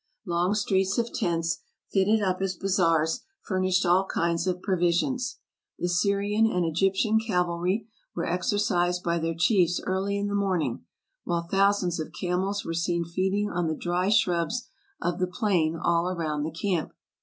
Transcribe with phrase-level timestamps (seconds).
[0.25, 1.59] Long streets of tents,
[1.91, 5.37] fitted up as bazaars, furnished all kinds of provisions.
[5.77, 10.85] The Syrian and Egyptian cavalry were exercised by their chiefs early in the morning,
[11.23, 14.69] while thousands of camels were seen feeding on the dry shrubs
[14.99, 16.93] of the plain all around the camp.